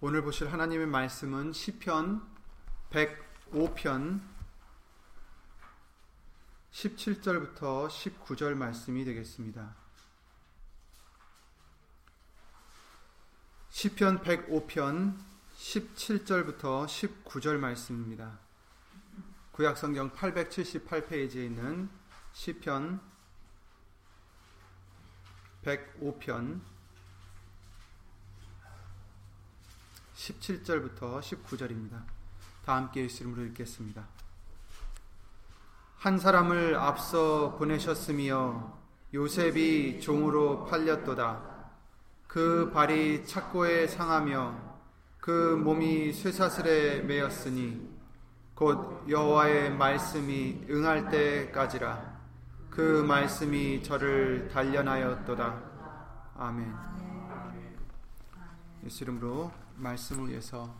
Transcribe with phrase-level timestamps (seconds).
[0.00, 2.20] 오늘 보실 하나님의 말씀은 시편
[2.90, 4.20] 105편
[6.72, 9.74] 17절부터 19절 말씀이 되겠습니다.
[13.70, 15.16] 시편 105편
[15.56, 18.40] 17절부터 19절 말씀입니다.
[19.52, 21.88] 구약성경 878페이지에 있는
[22.32, 23.00] 시편
[25.62, 26.73] 105편
[30.24, 32.02] 17절부터 19절입니다.
[32.64, 34.06] 다 함께 예수 이름으로 읽겠습니다.
[35.98, 38.78] 한 사람을 앞서 보내셨으며
[39.12, 41.54] 요셉이 종으로 팔렸도다.
[42.26, 44.74] 그 발이 착고에 상하며
[45.20, 47.94] 그 몸이 쇠사슬에 매였으니
[48.54, 52.14] 곧 여호와의 말씀이 응할 때까지라
[52.70, 55.62] 그 말씀이 저를 단련하였도다.
[56.36, 56.74] 아멘.
[58.84, 60.74] 예수 이름으로 말씀을 위해서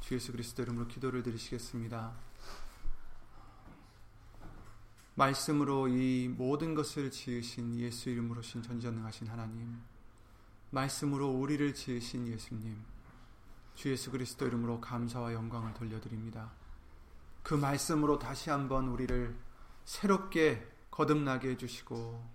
[0.00, 2.12] 주 예수 그리스도 이름으로 기도를 드리시겠습니다.
[5.14, 9.80] 말씀으로 이 모든 것을 지으신 예수 이름으로 신 전지전능하신 하나님,
[10.70, 12.76] 말씀으로 우리를 지으신 예수님,
[13.74, 16.52] 주 예수 그리스도 이름으로 감사와 영광을 돌려드립니다.
[17.42, 19.36] 그 말씀으로 다시 한번 우리를
[19.84, 22.34] 새롭게 거듭나게 해주시고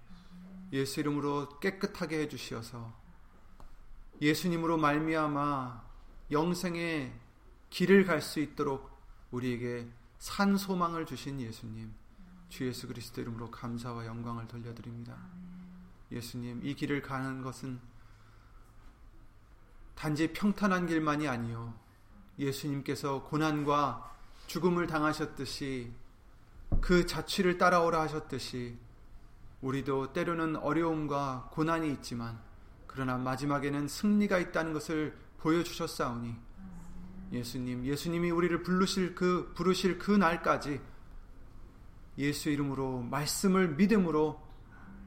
[0.74, 2.94] 예수 이름으로 깨끗하게 해주시어서
[4.22, 5.89] 예수님으로 말미암아
[6.32, 7.14] 영생의
[7.70, 8.90] 길을 갈 수 있도록
[9.32, 11.94] 우리에게 산 소망을 주신 예수님
[12.50, 15.16] 주 예수 그리스도 이름으로 감사와 영광을 돌려드립니다.
[16.12, 17.80] 예수님 이 길을 가는 것은
[19.96, 21.74] 단지 평탄한 길만이 아니요
[22.40, 25.94] 예수님께서 고난과 죽음을 당하셨듯이
[26.82, 28.78] 그 자취를 따라오라 하셨듯이
[29.62, 32.40] 우리도 때로는 어려움과 고난이 있지만
[32.88, 36.36] 그러나 마지막에는 승리가 있다는 것을 보여주셨사오니
[37.32, 40.82] 예수님, 예수님이 우리를 부르실 그 부르실 그 날까지
[42.18, 44.42] 예수 이름으로 말씀을 믿음으로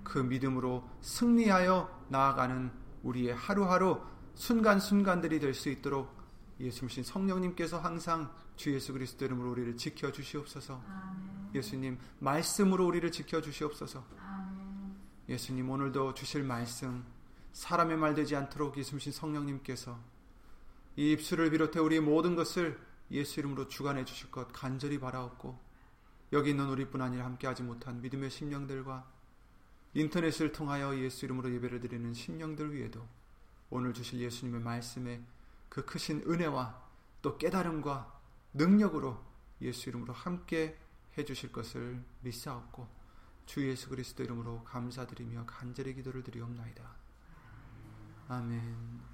[0.05, 2.71] 그 믿음으로 승리하여 나아가는
[3.03, 4.01] 우리의 하루하루
[4.35, 6.23] 순간순간들이 될 수 있도록
[6.61, 10.81] 예수님 성령님께서 항상 주 예수 그리스도 이름으로 우리를 지켜 주시옵소서.
[11.55, 14.05] 예수님 말씀으로 우리를 지켜 주시옵소서.
[15.29, 17.05] 예수님 오늘도 주실 말씀
[17.53, 19.99] 사람의 말 되지 않도록 예수님 성령님께서
[20.97, 22.79] 이 입술을 비롯해 우리의 모든 것을
[23.11, 25.59] 예수 이름으로 주관해 주실 것 간절히 바라옵고
[26.33, 29.07] 여기 있는 우리뿐 아니라 함께하지 못한 믿음의 심령들과
[29.95, 33.07] 인터넷을 통하여 예수 이름으로 예배를 드리는 심령들 위에도
[33.69, 35.23] 오늘 주실 예수님의 말씀에
[35.69, 36.83] 그 크신 은혜와
[37.21, 38.21] 또 깨달음과
[38.55, 39.23] 능력으로
[39.61, 40.79] 예수 이름으로 함께
[41.17, 42.89] 해 주실 것을 믿사옵고
[43.47, 46.83] 주 예수 그리스도 이름으로 감사드리며 간절히 기도를 드리옵나이다.
[48.29, 49.12] 아멘.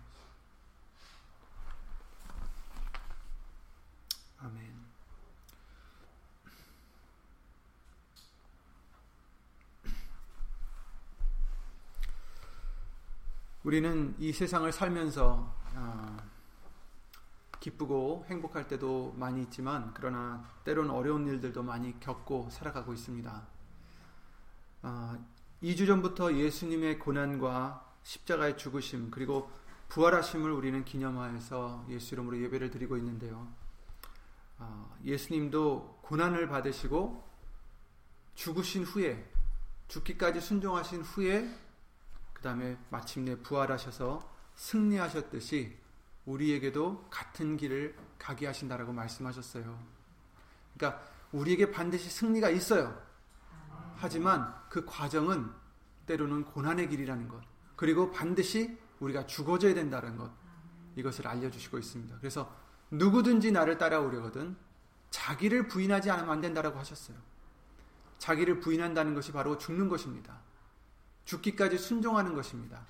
[4.41, 4.88] 아멘.
[13.65, 16.16] 우리는 이 세상을 살면서 어,
[17.60, 23.47] 기쁘고 행복할 때도 많이 있지만 그러나 때로는 어려운 일들도 많이 겪고 살아가고 있습니다.
[24.84, 25.26] 어,
[25.62, 29.50] 2주 전부터 예수님의 고난과 십자가의 죽으심 그리고
[29.88, 33.49] 부활하심을 우리는 기념하여서 예수 이름으로 예배를 드리고 있는데요.
[34.58, 37.26] 어, 예수님도 고난을 받으시고
[38.34, 39.28] 죽으신 후에
[39.88, 41.48] 죽기까지 순종하신 후에
[42.32, 44.20] 그 다음에 마침내 부활하셔서
[44.54, 45.76] 승리하셨듯이
[46.26, 49.78] 우리에게도 같은 길을 가게 하신다라고 말씀하셨어요.
[50.76, 51.02] 그러니까
[51.32, 53.00] 우리에게 반드시 승리가 있어요.
[53.96, 55.50] 하지만 그 과정은
[56.06, 57.42] 때로는 고난의 길이라는 것.
[57.76, 60.30] 그리고 반드시 우리가 죽어져야 된다는 것.
[60.96, 62.19] 이것을 알려주시고 있습니다.
[62.19, 62.54] 그래서
[62.91, 64.56] 누구든지 나를 따라오려거든
[65.10, 67.16] 자기를 부인하지 않으면 안 된다라고 하셨어요.
[68.19, 70.41] 자기를 부인한다는 것이 바로 죽는 것입니다.
[71.25, 72.81] 죽기까지 순종하는 것입니다.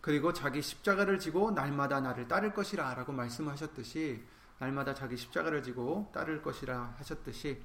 [0.00, 4.22] 그리고 자기 십자가를 지고 날마다 나를 따를 것이라 라고 말씀하셨듯이
[4.58, 7.60] 날마다 자기 십자가를 지고 따를 것이라 하셨듯이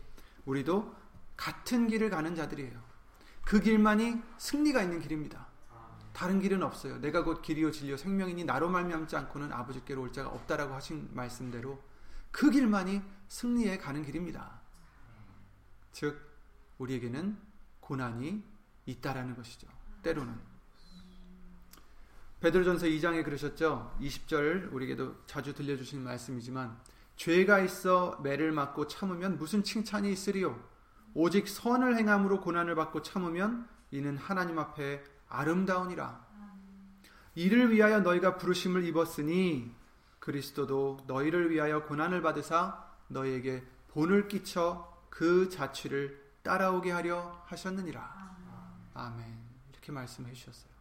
[0.46, 0.96] 우리도
[1.38, 2.80] 같은 길을 가는 자들이에요.
[3.46, 5.51] 그 길만이 승리가 있는 길입니다.
[6.14, 7.00] 다른 길은 없어요.
[7.00, 11.82] 내가 곧 길이요 진리요 생명이니 나로 말미암지 않고는 아버지께로 올 자가 없다라고 하신 말씀대로
[12.32, 14.62] 그 길만이 승리에 가는 길입니다.
[15.92, 16.20] 즉
[16.78, 17.38] 우리에게는
[17.80, 18.44] 고난이
[18.86, 19.68] 있다라는 것이죠.
[20.04, 20.52] 때로는
[22.42, 23.96] 베드로전서 2장에 그러셨죠.
[24.02, 26.76] 20절 우리에게도 자주 들려주시는 말씀이지만
[27.16, 30.60] 죄가 있어 매를 맞고 참으면 무슨 칭찬이 있으리요.
[31.14, 36.26] 오직 선을 행함으로 고난을 받고 참으면 이는 하나님 앞에 아름다우니라.
[37.36, 39.74] 이를 위하여 너희가 부르심을 입었으니
[40.20, 48.36] 그리스도도 너희를 위하여 고난을 받으사 너희에게 본을 끼쳐 그 자취를 따라오게 하려 하셨느니라.
[48.94, 49.26] 아멘.
[49.72, 50.72] 이렇게 말씀해 주셨어요.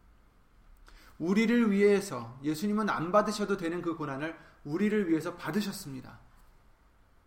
[1.17, 6.19] 우리를 위해서 예수님은 안 받으셔도 되는 그 고난을 우리를 위해서 받으셨습니다.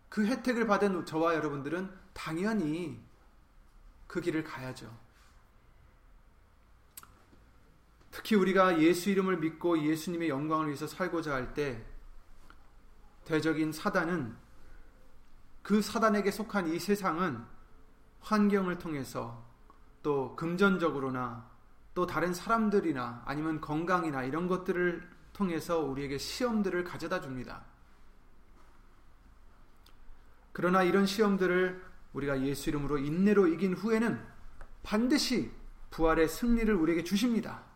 [0.09, 3.01] 그 혜택을 받은 저와 여러분들은 당연히
[4.07, 5.04] 그 길을 가야죠.
[8.15, 11.85] 특히 우리가 예수 이름을 믿고 예수님의 영광을 위해서 살고자 할 때
[13.25, 14.37] 대적인 사단은
[15.61, 17.43] 그 사단에게 속한 이 세상은
[18.21, 19.45] 환경을 통해서
[20.01, 21.49] 또 금전적으로나
[21.93, 27.65] 또 다른 사람들이나 아니면 건강이나 이런 것들을 통해서 우리에게 시험들을 가져다 줍니다.
[30.53, 31.83] 그러나 이런 시험들을
[32.13, 34.25] 우리가 예수 이름으로 인내로 이긴 후에는
[34.83, 35.51] 반드시
[35.89, 37.74] 부활의 승리를 우리에게 주십니다.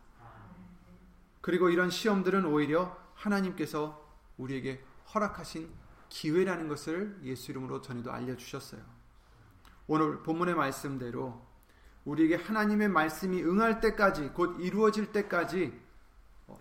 [1.40, 4.06] 그리고 이런 시험들은 오히려 하나님께서
[4.36, 4.82] 우리에게
[5.14, 5.70] 허락하신
[6.08, 8.82] 기회라는 것을 예수 이름으로 전에도 알려주셨어요.
[9.86, 11.46] 오늘 본문의 말씀대로
[12.04, 15.78] 우리에게 하나님의 말씀이 응할 때까지 곧 이루어질 때까지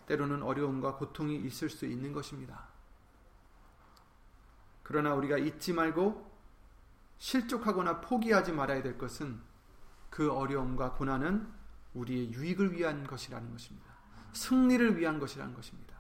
[0.06, 2.68] 때로는 어려움과 고통이 있을 수 있는 것입니다.
[4.84, 6.30] 그러나 우리가 잊지 말고
[7.18, 9.40] 실족하거나 포기하지 말아야 될 것은
[10.10, 11.48] 그 어려움과 고난은
[11.94, 13.89] 우리의 유익을 위한 것이라는 것입니다.
[14.34, 15.96] 승리를 위한 것이라는 것입니다.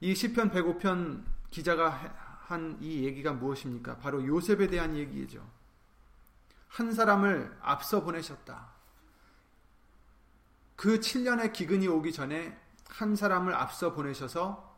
[0.00, 1.90] 이 시편 105편 기자가
[2.46, 3.96] 한 이 얘기가 무엇입니까?
[3.98, 5.44] 바로 요셉에 대한 얘기죠.
[6.68, 8.68] 한 사람을 앞서 보내셨다.
[10.76, 12.56] 그 7년의 기근이 오기 전에
[12.88, 14.76] 한 사람을 앞서 보내셔서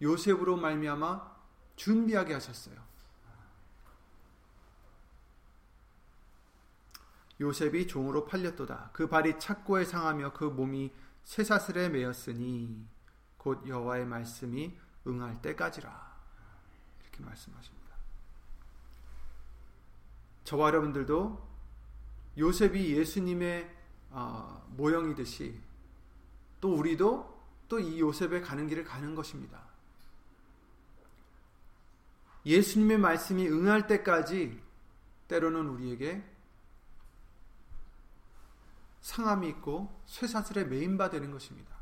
[0.00, 1.36] 요셉으로 말미암아
[1.76, 2.85] 준비하게 하셨어요.
[7.40, 8.90] 요셉이 종으로 팔렸도다.
[8.92, 10.92] 그 발이 착고에 상하며 그 몸이
[11.24, 12.86] 쇠사슬에 매였으니
[13.36, 16.16] 곧 여호와의 말씀이 응할 때까지라.
[17.02, 17.86] 이렇게 말씀하십니다.
[20.44, 21.46] 저와 여러분들도
[22.38, 23.74] 요셉이 예수님의
[24.10, 25.60] 어, 모형이듯이
[26.60, 27.36] 또 우리도
[27.68, 29.60] 또 이 요셉의 가는 길을 가는 것입니다.
[32.44, 34.62] 예수님의 말씀이 응할 때까지
[35.26, 36.22] 때로는 우리에게
[39.06, 41.74] 상함이 있고 쇠사슬에 메인바 되는 것입니다.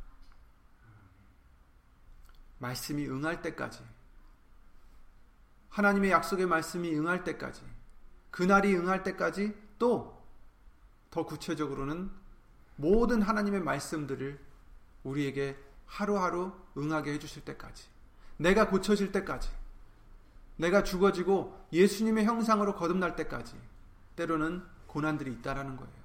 [2.58, 3.84] 말씀이 응할 때까지
[5.68, 7.62] 하나님의 약속의 말씀이 응할 때까지
[8.30, 10.14] 그날이 응할 때까지 또
[11.14, 12.10] 더 구체적으로는
[12.74, 14.36] 모든 하나님의 말씀들을
[15.04, 15.56] 우리에게
[15.86, 17.84] 하루하루 응하게 해주실 때까지
[18.36, 19.48] 내가 고쳐질 때까지
[20.56, 23.54] 내가 죽어지고 예수님의 형상으로 거듭날 때까지
[24.16, 26.03] 때로는 고난들이 있다라는 거예요.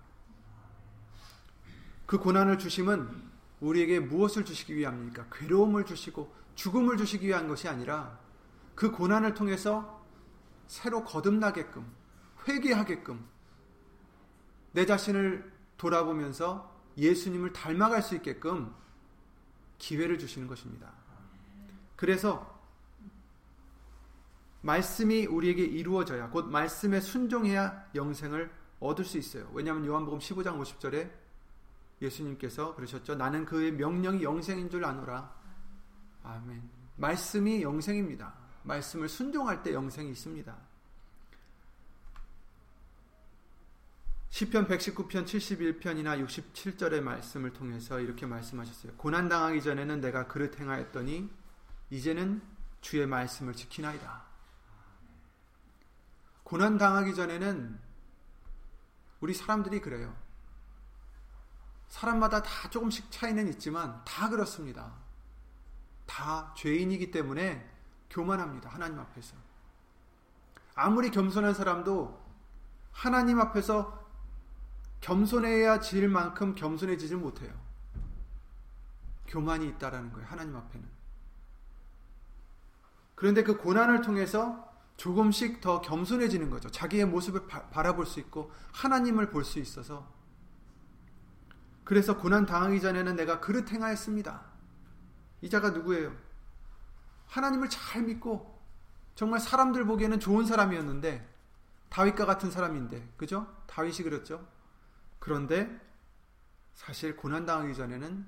[2.09, 3.07] 그 고난을 주심은
[3.59, 5.27] 우리에게 무엇을 주시기 위함입니까?
[5.31, 8.19] 괴로움을 주시고 죽음을 주시기 위한 것이 아니라
[8.73, 10.03] 그 고난을 통해서
[10.65, 11.85] 새로 거듭나게끔
[12.47, 13.23] 회개하게끔
[14.71, 18.73] 내 자신을 돌아보면서 예수님을 닮아갈 수 있게끔
[19.77, 20.91] 기회를 주시는 것입니다.
[21.95, 22.59] 그래서
[24.61, 29.47] 말씀이 우리에게 이루어져야 곧 말씀에 순종해야 영생을 얻을 수 있어요.
[29.53, 31.28] 왜냐하면 요한복음 15장 50절에
[32.01, 33.15] 예수님께서 그러셨죠.
[33.15, 35.33] 나는 그의 명령이 영생인 줄 아노라.
[36.23, 36.69] 아멘.
[36.95, 38.33] 말씀이 영생입니다.
[38.63, 40.55] 말씀을 순종할 때 영생이 있습니다.
[44.29, 48.93] 시편 119편 71편이나 67절의 말씀을 통해서 이렇게 말씀하셨어요.
[48.95, 51.29] 고난 당하기 전에는 내가 그릇 행하였더니
[51.89, 52.41] 이제는
[52.79, 54.23] 주의 말씀을 지키나이다.
[56.43, 57.79] 고난 당하기 전에는
[59.19, 60.15] 우리 사람들이 그래요.
[61.89, 64.93] 사람마다 다 조금씩 차이는 있지만 다 그렇습니다.
[66.05, 67.67] 다 죄인이기 때문에
[68.09, 68.69] 교만합니다.
[68.69, 69.35] 하나님 앞에서.
[70.75, 72.19] 아무리 겸손한 사람도
[72.91, 74.07] 하나님 앞에서
[75.01, 77.53] 겸손해야 질 만큼 겸손해지지 못해요.
[79.27, 80.27] 교만이 있다라는 거예요.
[80.27, 80.87] 하나님 앞에는.
[83.15, 84.67] 그런데 그 고난을 통해서
[84.97, 86.69] 조금씩 더 겸손해지는 거죠.
[86.69, 90.18] 자기의 모습을 바, 바라볼 수 있고 하나님을 볼 수 있어서
[91.89, 94.43] 그래서 고난 당하기 전에는 내가 그릇 행하였습니다.
[95.41, 96.15] 이 자가 누구예요?
[97.25, 98.61] 하나님을 잘 믿고
[99.15, 101.27] 정말 사람들 보기에는 좋은 사람이었는데
[101.89, 103.51] 다윗과 같은 사람인데 그죠?
[103.65, 104.47] 다윗이 그랬죠.
[105.17, 105.81] 그런데
[106.75, 108.23] 사실 고난 당하기 전에는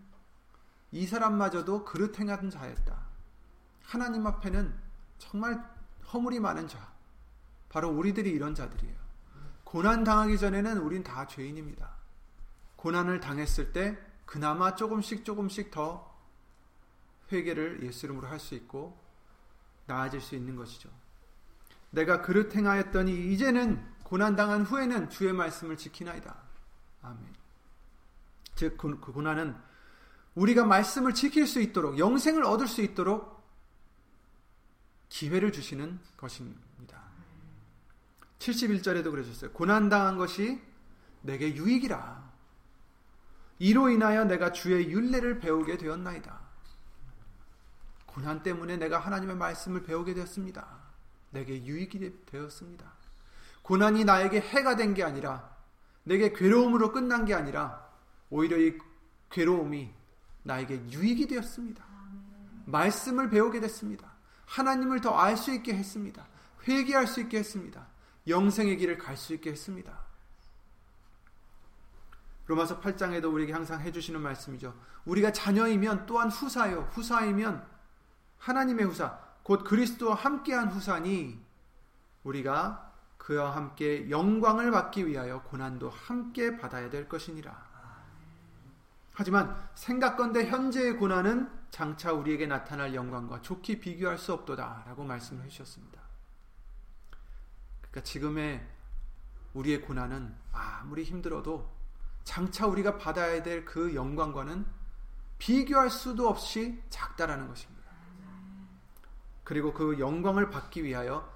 [0.94, 2.98] 이 사람마저도 그릇 행하던 자였다.
[3.84, 4.74] 하나님 앞에는
[5.20, 5.64] 정말
[6.12, 6.92] 허물이 많은 자.
[7.70, 8.96] 바로 우리들이 이런 자들이에요.
[9.64, 12.01] 고난 당하기 전에는 우린 다 죄인입니다.
[12.82, 13.96] 고난을 당했을 때
[14.26, 16.12] 그나마 조금씩 조금씩 더
[17.32, 19.00] 회개를 예수 이름으로 할 수 있고
[19.86, 20.90] 나아질 수 있는 것이죠.
[21.92, 26.36] 내가 그릇 행하였더니 이제는 고난 당한 후에는 주의 말씀을 지키나이다.
[27.04, 27.24] 아멘.
[28.56, 29.56] 즉 그 고난은
[30.34, 33.44] 우리가 말씀을 지킬 수 있도록 영생을 얻을 수 있도록
[35.10, 37.00] 기회를 주시는 것입니다.
[38.40, 39.52] 71절에도 그러셨어요.
[39.52, 40.60] 고난 당한 것이
[41.22, 42.31] 내게 유익이라.
[43.62, 46.40] 이로 인하여 내가 주의 윤례를 배우게 되었나이다.
[48.08, 50.68] 고난 때문에 내가 하나님의 말씀을 배우게 되었습니다.
[51.30, 52.92] 내게 유익이 되었습니다.
[53.62, 55.56] 고난이 나에게 해가 된 게 아니라
[56.04, 57.88] 내게 괴로움으로 끝난 게 아니라
[58.32, 58.80] 오히려 이
[59.30, 59.94] 괴로움이
[60.42, 61.86] 나에게 유익이 되었습니다.
[62.66, 64.12] 말씀을 배우게 됐습니다.
[64.48, 66.26] 하나님을 더 알 수 있게 했습니다.
[66.68, 67.86] 회개할 수 있게 했습니다.
[68.28, 70.11] 영생의 길을 갈 수 있게 했습니다.
[72.52, 74.78] 로마서 8장에도 우리에게 항상 해주시는 말씀이죠.
[75.06, 76.90] 우리가 자녀이면 또한 후사요.
[76.92, 77.66] 후사이면
[78.40, 81.40] 하나님의 후사, 곧 그리스도와 함께한 후사니
[82.24, 87.72] 우리가 그와 함께 영광을 받기 위하여 고난도 함께 받아야 될 것이니라.
[89.14, 96.02] 하지만 생각건대 현재의 고난은 장차 우리에게 나타날 영광과 좋게 비교할 수 없도다라고 말씀을 해주셨습니다.
[97.80, 98.68] 그러니까 지금의
[99.54, 101.81] 우리의 고난은 아무리 힘들어도
[102.24, 104.66] 장차 우리가 받아야 될 그 영광과는
[105.38, 107.92] 비교할 수도 없이 작다라는 것입니다.
[109.44, 111.30] 그리고 그 영광을 받기 위하여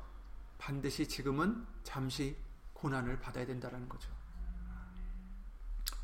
[0.58, 2.38] 반드시 지금은 잠시
[2.74, 4.10] 고난을 받아야 된다라는 거죠.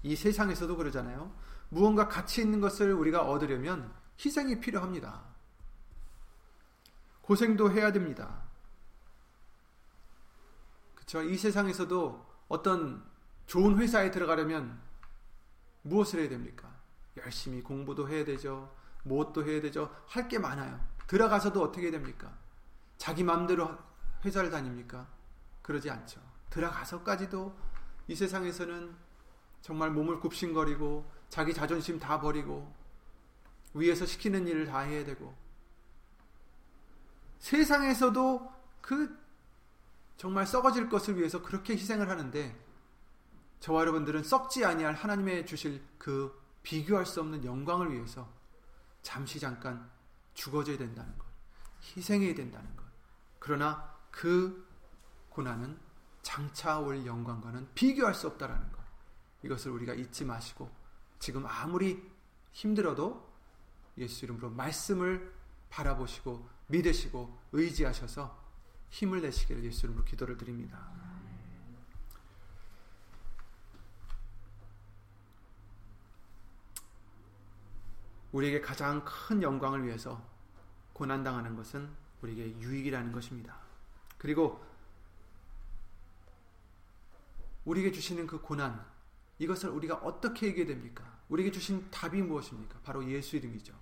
[0.04, 1.32] 이 세상에서도 그러잖아요.
[1.70, 5.24] 무언가 가치 있는 것을 우리가 얻으려면 희생이 필요합니다.
[7.22, 8.42] 고생도 해야 됩니다.
[10.96, 11.22] 그렇죠?
[11.22, 13.11] 이 세상에서도 어떤
[13.52, 14.80] 좋은 회사에 들어가려면
[15.82, 16.74] 무엇을 해야 됩니까?
[17.18, 18.74] 열심히 공부도 해야 되죠.
[19.04, 19.94] 무엇도 해야 되죠.
[20.08, 20.80] 할 게 많아요.
[21.08, 22.34] 들어가서도 어떻게 됩니까?
[22.98, 23.78] 자기 마음대로
[24.24, 25.06] 회사를 다닙니까?
[25.64, 26.22] 그러지 않죠.
[26.50, 27.54] 들어가서까지도
[28.08, 28.96] 이 세상에서는
[29.62, 32.74] 정말 몸을 굽신거리고 자기 자존심 다 버리고
[33.74, 35.36] 위에서 시키는 일을 다 해야 되고
[37.40, 39.20] 세상에서도 그
[40.16, 42.71] 정말 썩어질 것을 위해서 그렇게 희생을 하는데
[43.62, 48.28] 저와 여러분들은 썩지 아니할 하나님의 주실 그 비교할 수 없는 영광을 위해서
[49.04, 49.90] 잠시 잠깐
[50.34, 51.26] 죽어져야 된다는 것,
[51.84, 52.84] 희생해야 된다는 것.
[53.40, 54.68] 그러나 그
[55.30, 55.78] 고난은
[56.24, 58.82] 장차 올 영광과는 비교할 수 없다라는 것.
[59.44, 60.70] 이것을 우리가 잊지 마시고
[61.20, 62.04] 지금 아무리
[62.52, 63.32] 힘들어도
[63.98, 65.34] 예수 이름으로 말씀을
[65.70, 68.40] 바라보시고 믿으시고 의지하셔서
[68.90, 70.92] 힘을 내시기를 예수 이름으로 기도를 드립니다.
[78.32, 80.22] 우리에게 가장 큰 영광을 위해서
[80.94, 81.90] 고난당하는 것은
[82.22, 83.58] 우리에게 유익이라는 것입니다.
[84.18, 84.64] 그리고
[87.66, 88.84] 우리에게 주시는 그 고난,
[89.40, 91.20] 이것을 우리가 어떻게 이겨야 됩니까?
[91.30, 92.80] 우리에게 주신 답이 무엇입니까?
[92.84, 93.74] 바로 예수 이름이죠.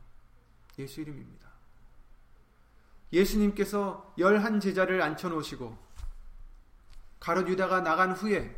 [0.78, 1.50] 예수 이름입니다.
[3.12, 5.78] 예수님께서 열한 제자를 앉혀놓으시고
[7.20, 8.56] 가롯 유다가 나간 후에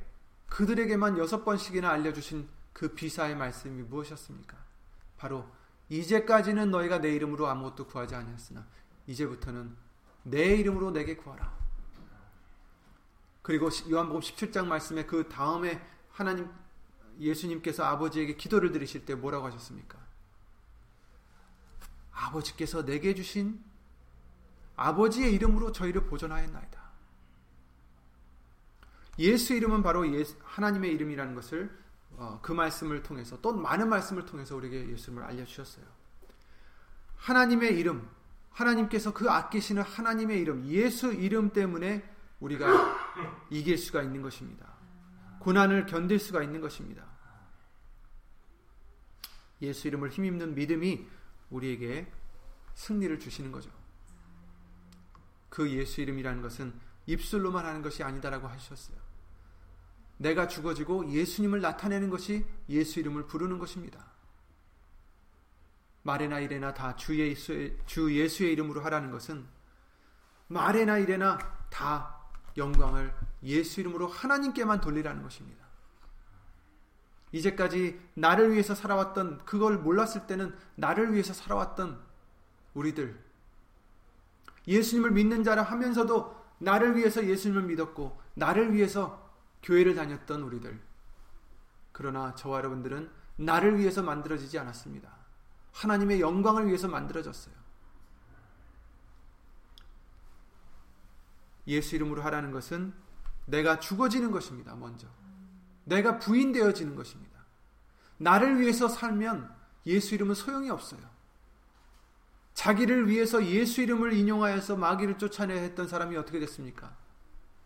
[0.47, 4.57] 그들에게만 여섯 번씩이나 알려주신 그 비사의 말씀이 무엇이었습니까?
[5.17, 5.49] 바로
[5.91, 8.65] 이제까지는 너희가 내 이름으로 아무것도 구하지 아니었으나
[9.07, 9.75] 이제부터는
[10.23, 11.59] 내 이름으로 내게 구하라.
[13.41, 16.49] 그리고 요한복음 17장 말씀에 그 다음에 하나님
[17.19, 19.99] 예수님께서 아버지에게 기도를 드리실 때 뭐라고 하셨습니까?
[22.11, 23.61] 아버지께서 내게 주신
[24.77, 26.81] 아버지의 이름으로 저희를 보존하였나이다.
[29.19, 30.05] 예수 이름은 바로
[30.41, 31.90] 하나님의 이름이라는 것을 어,
[32.41, 35.85] 그 말씀을 통해서 또 많은 말씀을 통해서 우리에게 예수님을 알려주셨어요.
[37.15, 38.07] 하나님의 이름,
[38.51, 42.07] 하나님께서 그 아끼시는 하나님의 이름, 예수 이름 때문에
[42.39, 42.95] 우리가
[43.49, 44.67] 이길 수가 있는 것입니다.
[45.39, 47.05] 고난을 견딜 수가 있는 것입니다.
[49.61, 51.07] 예수 이름을 힘입는 믿음이
[51.49, 52.11] 우리에게
[52.73, 53.69] 승리를 주시는 거죠.
[55.49, 56.73] 그 예수 이름이라는 것은
[57.05, 59.10] 입술로만 하는 것이 아니다라고 하셨어요.
[60.21, 64.05] 내가 죽어지고 예수님을 나타내는 것이 예수 이름을 부르는 것입니다.
[66.03, 69.45] 말에나 이래나 다 주 예수의, 주 예수의 이름으로 하라는 것은
[70.47, 71.37] 말에나 이래나
[71.69, 72.19] 다
[72.57, 73.13] 영광을
[73.43, 75.65] 예수 이름으로 하나님께만 돌리라는 것입니다.
[77.31, 81.99] 이제까지 나를 위해서 살아왔던 그걸 몰랐을 때는 나를 위해서 살아왔던
[82.73, 83.17] 우리들
[84.67, 89.20] 예수님을 믿는 자라 하면서도 나를 위해서 예수님을 믿었고 나를 위해서
[89.63, 90.79] 교회를 다녔던 우리들
[91.91, 95.09] 그러나 저와 여러분들은 나를 위해서 만들어지지 않았습니다.
[95.73, 97.53] 하나님의 영광을 위해서 만들어졌어요.
[101.67, 102.93] 예수 이름으로 하라는 것은
[103.45, 104.75] 내가 죽어지는 것입니다.
[104.75, 105.07] 먼저.
[105.85, 107.39] 내가 부인되어지는 것입니다.
[108.17, 109.53] 나를 위해서 살면
[109.85, 111.01] 예수 이름은 소용이 없어요.
[112.53, 116.95] 자기를 위해서 예수 이름을 인용하여서 마귀를 쫓아내야 했던 사람이 어떻게 됐습니까?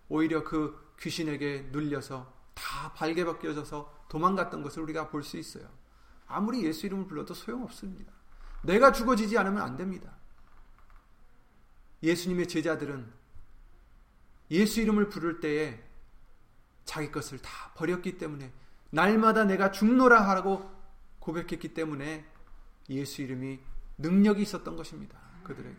[0.08, 5.68] 오히려 그 귀신에게 눌려서 다 발개 벗겨져서 도망갔던 것을 우리가 볼 수 있어요.
[6.28, 8.12] 아무리 예수 이름을 불러도 소용없습니다.
[8.64, 10.16] 내가 죽어지지 않으면 안 됩니다.
[12.02, 13.12] 예수님의 제자들은
[14.52, 15.84] 예수 이름을 부를 때에
[16.84, 18.52] 자기 것을 다 버렸기 때문에
[18.92, 20.72] 날마다 내가 죽노라 하라고
[21.20, 22.25] 고백했기 때문에
[22.90, 23.60] 예수 이름이
[23.98, 25.18] 능력이 있었던 것입니다.
[25.44, 25.78] 그들에게.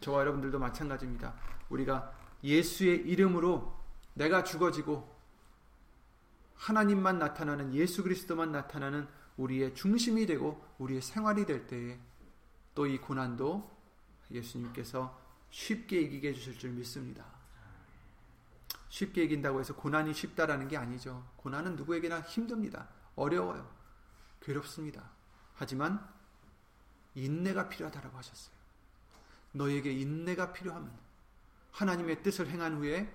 [0.00, 1.34] 저와 여러분들도 마찬가지입니다.
[1.68, 2.12] 우리가
[2.42, 3.74] 예수의 이름으로
[4.16, 5.14] 내가 죽어지고
[6.54, 9.06] 하나님만 나타나는 예수 그리스도만 나타나는
[9.36, 12.00] 우리의 중심이 되고 우리의 생활이 될 때에
[12.74, 13.76] 또 이 고난도
[14.30, 15.18] 예수님께서
[15.50, 17.24] 쉽게 이기게 해주실 줄 믿습니다.
[18.88, 21.26] 쉽게 이긴다고 해서 고난이 쉽다라는 게 아니죠.
[21.36, 22.88] 고난은 누구에게나 힘듭니다.
[23.14, 23.70] 어려워요.
[24.40, 25.10] 괴롭습니다.
[25.54, 26.06] 하지만
[27.14, 28.54] 인내가 필요하다라고 하셨어요.
[29.52, 30.90] 너에게 인내가 필요하면
[31.72, 33.12] 하나님의 뜻을 행한 후에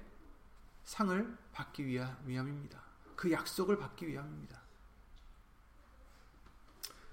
[0.84, 2.82] 상을 받기 위함입니다.
[3.16, 4.62] 그 약속을 받기 위함입니다.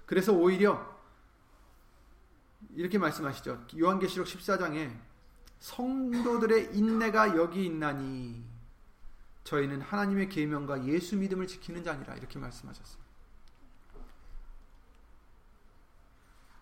[0.05, 0.97] 그래서 오히려
[2.71, 3.67] 이렇게 말씀하시죠.
[3.77, 4.97] 요한계시록 14장에
[5.59, 8.43] 성도들의 인내가 여기 있나니
[9.43, 13.03] 저희는 하나님의 계명과 예수 믿음을 지키는 자니라 이렇게 말씀하셨어요.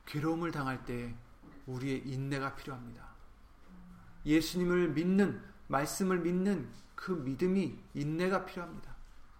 [0.05, 1.13] 괴로움을 당할 때
[1.65, 3.07] 우리의 인내가 필요합니다.
[4.25, 8.95] 예수님을 믿는 말씀을 믿는 그 믿음이 인내가 필요합니다.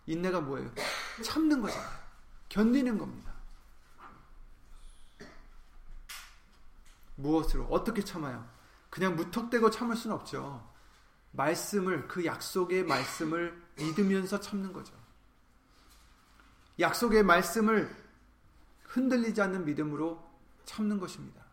[0.06, 0.72] 인내가 뭐예요?
[1.24, 1.90] 참는 거잖아요.
[2.50, 3.34] 견디는 겁니다.
[7.16, 8.48] 무엇으로 어떻게 참아요?
[8.90, 10.74] 그냥 무턱대고 참을 수는 없죠.
[11.32, 14.94] 말씀을 그 약속의 말씀을 믿으면서 참는 거죠.
[16.80, 17.94] 약속의 말씀을
[18.84, 20.24] 흔들리지 않는 믿음으로
[20.66, 21.44] 참는 것입니다.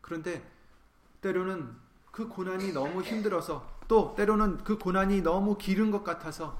[0.00, 0.48] 그런데
[1.20, 1.85] 때로는
[2.16, 6.58] 그 고난이 너무 힘들어서 또 때로는 그 고난이 너무 길은 것 같아서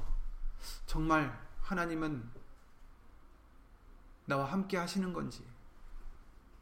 [0.85, 2.31] 정말 하나님은
[4.27, 5.42] 나와 함께 하시는 건지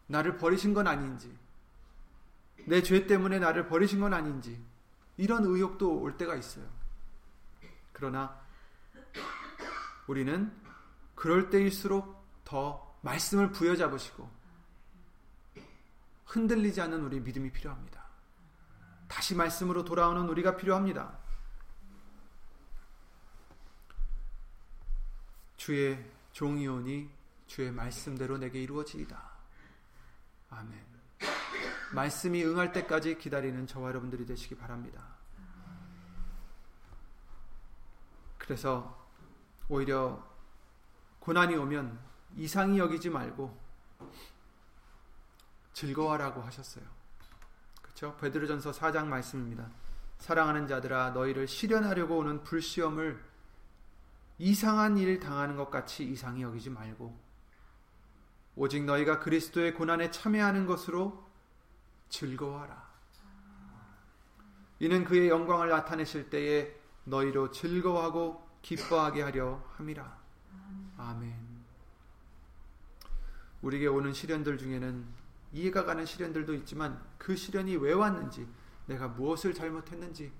[0.06, 1.36] 나를 버리신 건 아닌지
[2.66, 4.64] 내 죄 때문에 나를 버리신 건 아닌지
[5.16, 6.64] 이런 의혹도 올 때가 있어요.
[7.92, 8.40] 그러나
[10.06, 10.56] 우리는
[11.16, 14.30] 그럴 때일수록 더 말씀을 부여잡으시고
[16.26, 18.03] 흔들리지 않는 우리 믿음이 필요합니다.
[19.14, 21.16] 다시 말씀으로 돌아오는 우리가 필요합니다.
[25.56, 27.08] 주의 종이오니
[27.46, 29.30] 주의 말씀대로 내게 이루어지이다.
[30.50, 30.84] 아멘.
[31.92, 35.06] 말씀이 응할 때까지 기다리는 저와 여러분들이 되시기 바랍니다.
[38.36, 39.08] 그래서
[39.68, 40.28] 오히려
[41.20, 42.00] 고난이 오면
[42.36, 43.56] 이상히 여기지 말고
[45.72, 46.93] 즐거워라고 하셨어요.
[47.94, 48.16] 그렇죠?
[48.16, 49.70] 베드로전서 4장 말씀입니다.
[50.18, 53.22] 사랑하는 자들아 너희를 실현하려고 오는 불시험을
[54.38, 57.16] 이상한 일 당하는 것 같이 이상히 여기지 말고
[58.56, 61.24] 오직 너희가 그리스도의 고난에 참여하는 것으로
[62.08, 62.84] 즐거워하라.
[64.80, 70.18] 이는 그의 영광을 나타내실 때에 너희로 즐거워하고 기뻐하게 하려 함이라.
[70.98, 71.32] 아멘.
[73.62, 75.23] 우리에게 오는 시련들 중에는
[75.54, 78.46] 이해가 가는 시련들도 있지만 그 시련이 왜 왔는지,
[78.86, 80.32] 내가 무엇을 잘못했는지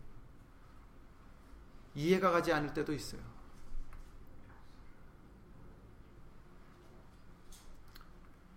[1.95, 3.23] 이해가 가지 않을 때도 있어요.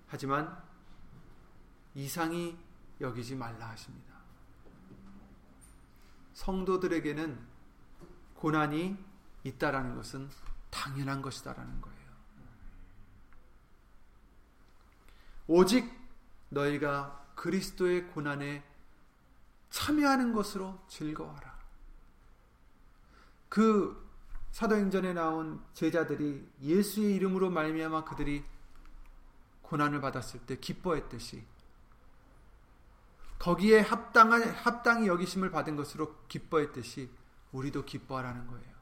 [0.08, 0.64] 하지만
[1.94, 2.58] 이상이
[3.00, 4.16] 여기지 말라 하십니다.
[6.34, 7.40] 성도들에게는
[8.34, 8.98] 고난이
[9.44, 10.30] 있다라는 것은
[10.72, 11.98] 당연한 것이다라는 거예요.
[15.48, 15.97] 오직
[16.50, 18.64] 너희가 그리스도의 고난에
[19.70, 21.58] 참여하는 것으로 즐거워하라.
[23.50, 24.08] 그
[24.52, 28.44] 사도행전에 나온 제자들이 예수의 이름으로 말미암아 그들이
[29.62, 31.46] 고난을 받았을 때 기뻐했듯이
[33.40, 37.10] 거기에 합당한 합당히 여기심을 받은 것으로 기뻐했듯이
[37.52, 38.78] 우리도 기뻐하라는 거예요.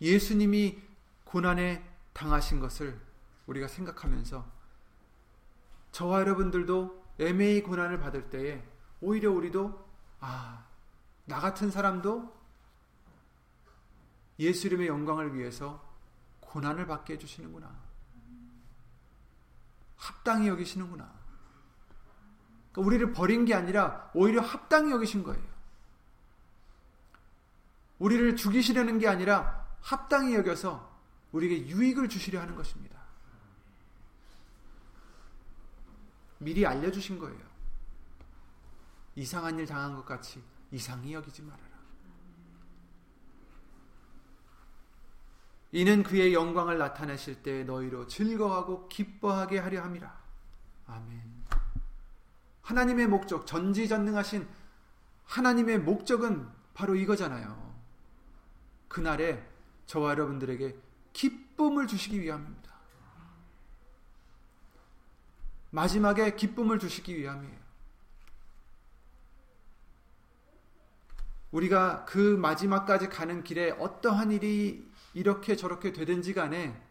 [0.00, 0.80] 예수님이
[1.24, 3.00] 고난에 당하신 것을
[3.46, 4.57] 우리가 생각하면서
[5.92, 8.62] 저와 여러분들도 애매히 고난을 받을 때에
[9.00, 9.86] 오히려 우리도
[10.20, 10.64] 아,
[11.24, 12.36] 나 같은 사람도
[14.38, 15.84] 예수 이름의 영광을 위해서
[16.40, 17.88] 고난을 받게 해주시는구나.
[19.96, 21.12] 합당히 여기시는구나.
[22.72, 25.42] 그러니까 우리를 버린 게 아니라 오히려 합당히 여기신 거예요.
[27.98, 30.88] 우리를 죽이시려는 게 아니라 합당히 여겨서
[31.32, 32.97] 우리에게 유익을 주시려 하는 것입니다.
[36.38, 37.38] 미리 알려주신 거예요.
[39.14, 41.68] 이상한 일 당한 것 같이 이상히 여기지 말아라.
[45.72, 50.18] 이는 그의 영광을 나타내실 때 너희로 즐거워하고 기뻐하게 하려 함이라.
[50.86, 51.38] 아멘.
[52.62, 54.48] 하나님의 목적, 전지전능하신
[55.24, 57.76] 하나님의 목적은 바로 이거잖아요.
[58.88, 59.46] 그날에
[59.86, 60.76] 저와 여러분들에게
[61.12, 62.57] 기쁨을 주시기 위함입니다.
[65.78, 67.56] 마지막에 기쁨을 주시기 위함이에요.
[71.52, 76.82] 우리가 그 마지막까지 가는 길에 어떠한 일이 이렇게 저렇게 되든지 간에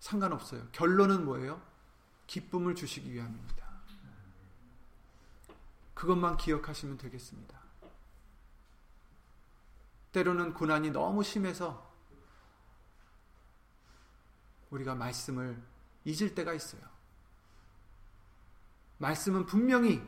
[0.00, 0.66] 상관없어요.
[0.72, 1.62] 결론은 뭐예요?
[2.26, 3.64] 기쁨을 주시기 위함입니다.
[5.94, 7.60] 그것만 기억하시면 되겠습니다.
[10.10, 11.94] 때로는 고난이 너무 심해서
[14.70, 15.62] 우리가 말씀을
[16.04, 16.91] 잊을 때가 있어요.
[19.02, 20.00] 말씀은 분명히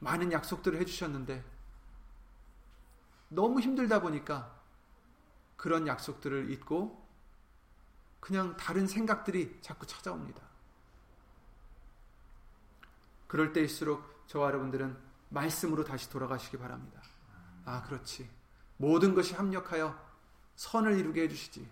[0.00, 1.44] 많은 약속들을 해주셨는데
[3.28, 4.60] 너무 힘들다 보니까
[5.56, 7.06] 그런 약속들을 잊고
[8.18, 10.42] 그냥 다른 생각들이 자꾸 찾아옵니다.
[13.28, 14.96] 그럴 때일수록 저와 여러분들은
[15.28, 17.00] 말씀으로 다시 돌아가시기 바랍니다.
[17.64, 18.28] 아, 그렇지.
[18.78, 19.96] 모든 것이 합력하여
[20.56, 21.68] 선을 이루게 해주시지.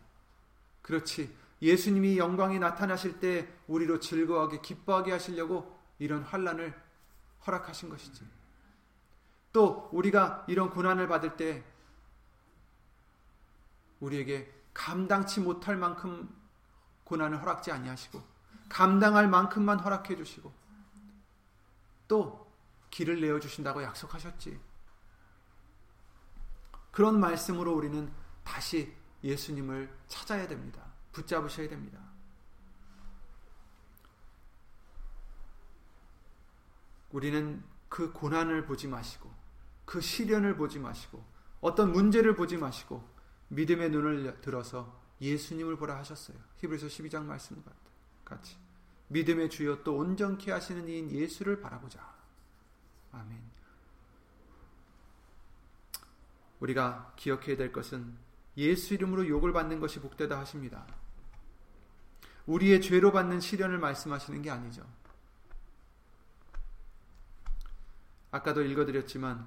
[0.82, 1.36] 그렇지.
[1.60, 6.74] 예수님이 영광이 나타나실 때 우리로 즐거워하게 기뻐하게 하시려고 이런 환란을
[7.46, 8.26] 허락하신 것이지.
[9.52, 11.64] 또 우리가 이런 고난을 받을 때
[14.00, 16.28] 우리에게 감당치 못할 만큼
[17.04, 18.20] 고난을 허락지 아니하시고
[18.68, 20.52] 감당할 만큼만 허락해 주시고
[22.08, 22.52] 또
[22.90, 24.60] 길을 내어 주신다고 약속하셨지.
[26.90, 28.12] 그런 말씀으로 우리는
[28.44, 30.84] 다시 예수님을 찾아야 됩니다.
[31.12, 32.03] 붙잡으셔야 됩니다.
[37.14, 39.30] 우리는 그 고난을 보지 마시고
[39.84, 41.24] 그 시련을 보지 마시고
[41.60, 43.08] 어떤 문제를 보지 마시고
[43.48, 46.36] 믿음의 눈을 들어서 예수님을 보라 하셨어요.
[46.56, 47.62] 히브리서 12장 말씀
[48.24, 48.56] 같이
[49.08, 52.00] 믿음의 주여 또 온전케 하시는 이인 예수를 바라보자.
[53.12, 53.40] 아멘.
[56.58, 58.12] 우리가 기억해야 될 것은
[58.56, 60.84] 예수 이름으로 욕을 받는 것이 복되다 하십니다.
[62.46, 64.84] 우리의 죄로 받는 시련을 말씀하시는 게 아니죠.
[68.34, 69.46] 아까도 읽어드렸지만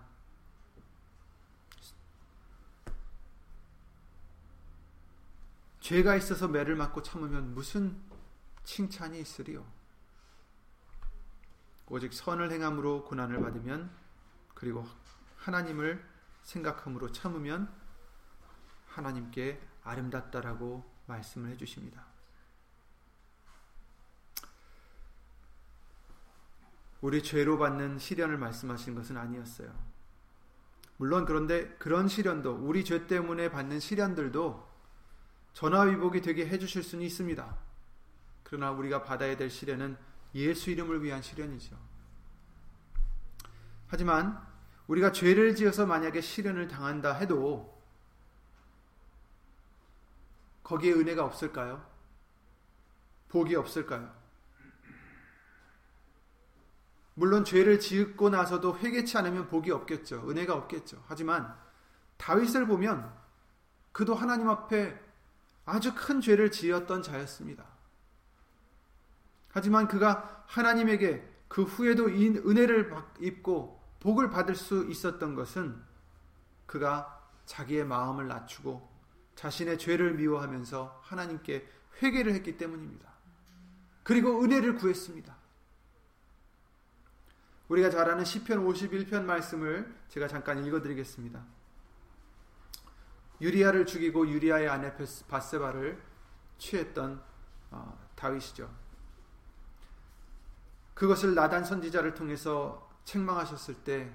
[5.81, 8.01] 죄가 있어서 매를 맞고 참으면 무슨
[8.63, 9.65] 칭찬이 있으리요?
[11.87, 13.91] 오직 선을 행함으로 고난을 받으면
[14.53, 14.87] 그리고
[15.35, 16.01] 하나님을
[16.43, 17.69] 생각함으로 참으면
[18.87, 22.05] 하나님께 아름답다라고 말씀을 해주십니다.
[27.01, 29.71] 우리 죄로 받는 시련을 말씀하신 것은 아니었어요.
[30.97, 34.67] 물론 그런데 그런 시련도 우리 죄 때문에 받는 시련들도
[35.53, 37.57] 전화위복이 되게 해주실 수는 있습니다.
[38.43, 39.97] 그러나 우리가 받아야 될 시련은
[40.35, 41.77] 예수 이름을 위한 시련이죠.
[43.87, 44.45] 하지만
[44.87, 47.77] 우리가 죄를 지어서 만약에 시련을 당한다 해도
[50.63, 51.85] 거기에 은혜가 없을까요?
[53.29, 54.16] 복이 없을까요?
[57.19, 60.29] 물론 죄를 지었고 나서도 회개치 않으면 복이 없겠죠.
[60.29, 61.03] 은혜가 없겠죠.
[61.07, 61.51] 하지만
[62.17, 63.11] 다윗을 보면
[63.91, 64.99] 그도 하나님 앞에
[65.65, 67.65] 아주 큰 죄를 지었던 자였습니다.
[69.49, 75.75] 하지만 그가 하나님에게 그 후에도 은혜를 입고 복을 받을 수 있었던 것은
[76.67, 78.87] 그가 자기의 마음을 낮추고
[79.33, 81.67] 자신의 죄를 미워하면서 하나님께
[81.99, 83.11] 회개를 했기 때문입니다.
[84.03, 85.46] 그리고 은혜를 구했습니다.
[87.69, 91.43] 우리가 잘 아는 시편 51편 말씀을 제가 잠깐 읽어 드리겠습니다.
[93.41, 94.93] 유리아를 죽이고 유리아의 아내
[95.27, 96.01] 바세바를
[96.57, 97.21] 취했던
[97.71, 98.73] 어, 다윗이죠.
[100.93, 104.11] 그것을 나단 선지자를 통해서 책망하셨을 때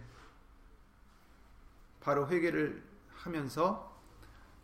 [2.00, 2.82] 바로 회개를
[3.14, 3.96] 하면서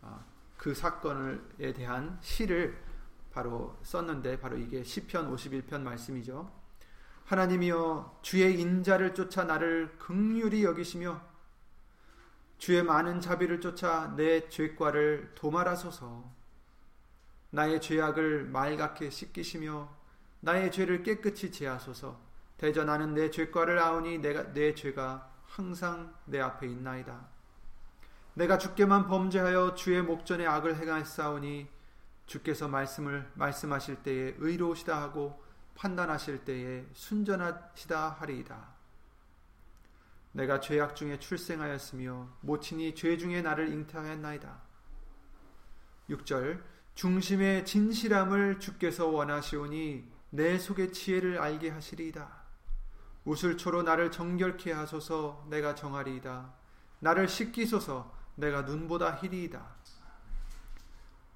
[0.01, 0.25] 어,
[0.57, 2.83] 그 사건에 대한 시를
[3.31, 6.58] 바로 썼는데 바로 이게 시편 51편 말씀이죠.
[7.29, 11.21] 하나님이여 주의 인자를 쫓아 나를 극률이 여기시며
[12.57, 16.27] 주의 많은 자비를 쫓아 내 죄과를 도말하소서.
[17.51, 19.95] 나의 죄악을 말갛게 씻기시며
[20.39, 22.19] 나의 죄를 깨끗이 제하소서.
[22.57, 27.27] 대저 나는 내 죄과를 아오니 내가 내 죄가 항상 내 앞에 있나이다.
[28.33, 31.67] 내가 주께만 범죄하여 주의 목전에 악을 행하였사오니
[32.25, 35.47] 주께서 말씀을 말씀하실 때에 의로우시다 하고
[35.79, 38.75] 판단하실 때에 순전하시다 하리이다.
[40.33, 44.61] 내가 죄악 중에 출생하였으며 모친이 죄 중에 나를 잉태하였나이다.
[46.09, 46.61] 6절
[46.95, 52.29] 중심의 진실함을 주께서 원하시오니 내 속의 지혜를 알게 하시리이다.
[53.23, 56.53] 우슬초로 나를 정결케 하소서 내가 정하리이다.
[56.99, 59.65] 나를 씻기소서 내가 눈보다 희리이다.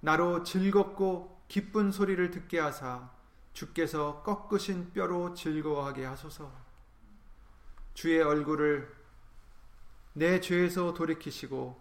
[0.02, 3.10] 나로 즐겁고 기쁜 소리를 듣게 하사
[3.54, 6.52] 주께서 꺾으신 뼈로 즐거워하게 하소서.
[7.94, 8.94] 주의 얼굴을
[10.14, 11.80] 내 죄에서 돌이키시고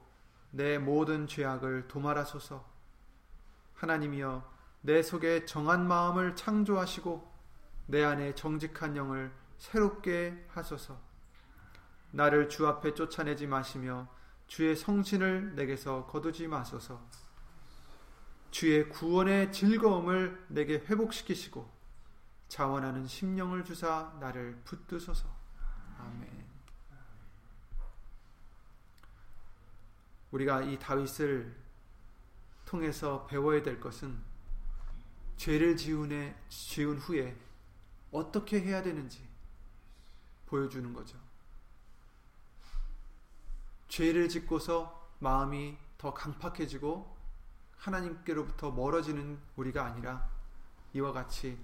[0.50, 2.64] 내 모든 죄악을 도말하소서.
[3.74, 7.32] 하나님이여 내 속에 정한 마음을 창조하시고
[7.86, 10.98] 내 안에 정직한 영을 새롭게 하소서.
[12.10, 14.08] 나를 주 앞에 쫓아내지 마시며
[14.46, 17.00] 주의 성신을 내게서 거두지 마소서.
[18.52, 21.68] 주의 구원의 즐거움을 내게 회복시키시고
[22.48, 25.26] 자원하는 심령을 주사 나를 붙드소서.
[25.98, 26.44] 아멘.
[30.32, 31.56] 우리가 이 다윗을
[32.66, 34.20] 통해서 배워야 될 것은
[35.38, 37.34] 죄를 지은, 지은 후에
[38.10, 39.26] 어떻게 해야 되는지
[40.44, 41.18] 보여주는 거죠.
[43.88, 47.21] 죄를 짓고서 마음이 더 강팍해지고
[47.82, 50.28] 하나님께로부터 멀어지는 우리가 아니라
[50.92, 51.58] 이와 같이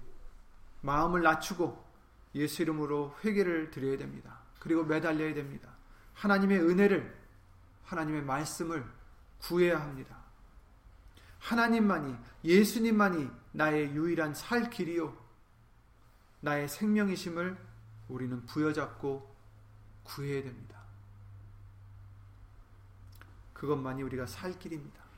[0.81, 1.87] 마음을 낮추고
[2.35, 4.39] 예수 이름으로 회개를 드려야 됩니다.
[4.59, 5.69] 그리고 매달려야 됩니다.
[6.13, 7.17] 하나님의 은혜를
[7.85, 8.85] 하나님의 말씀을
[9.39, 10.17] 구해야 합니다.
[11.39, 15.17] 하나님만이 예수님만이 나의 유일한 살 길이요
[16.41, 17.57] 나의 생명이심을
[18.09, 19.35] 우리는 부여잡고
[20.03, 20.79] 구해야 됩니다.
[23.53, 25.08] 그것만이 우리가 살 길입니다.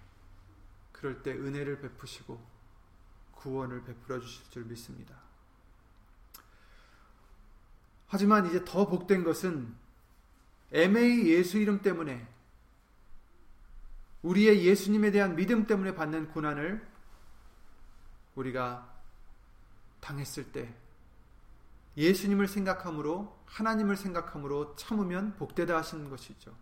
[1.02, 2.40] 그럴 때 은혜를 베푸시고
[3.32, 5.16] 구원을 베풀어 주실 줄 믿습니다.
[8.08, 9.74] 하지만 이제 더 복된 것은
[10.72, 12.28] 애매히 예수 이름 때문에
[14.22, 16.88] 우리의 예수님에 대한 믿음 때문에 받는 고난을
[18.36, 18.88] 우리가
[20.02, 20.72] 당했을 때
[21.98, 26.56] 예수님을 생각함으로 하나님을 생각함으로 참으면 복되다 하시는 것이죠.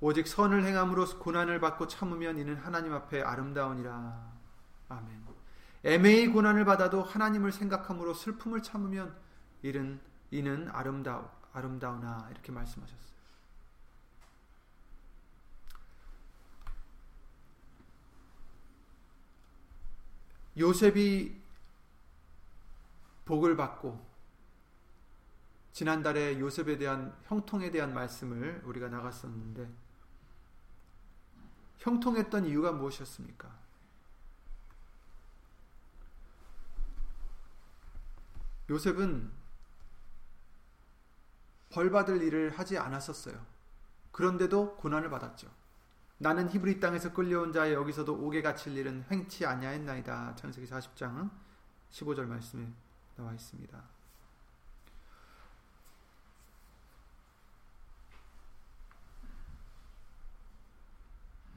[0.00, 4.32] 오직 선을 행함으로 고난을 받고 참으면 이는 하나님 앞에 아름다우니라.
[4.88, 5.28] 아멘.
[5.84, 9.16] 애매히 고난을 받아도 하나님을 생각함으로 슬픔을 참으면
[9.62, 13.18] 이는 이는 아름다우 아름다우나 이렇게 말씀하셨어요.
[20.58, 21.40] 요셉이
[23.24, 24.06] 복을 받고
[25.72, 29.87] 지난달에 요셉에 대한 형통에 대한 말씀을 우리가 나갔었는데
[31.78, 33.48] 형통했던 이유가 무엇이었습니까?
[38.70, 39.30] 요셉은
[41.70, 43.44] 벌 받을 일을 하지 않았었어요.
[44.12, 45.48] 그런데도 고난을 받았죠.
[46.18, 50.34] 나는 히브리 땅에서 끌려온 자의 여기서도 옥에 갇힐 일은 횡치 아니하였나이다.
[50.34, 51.30] 창세기 40장
[51.90, 52.66] 15절 말씀에
[53.16, 53.97] 나와 있습니다.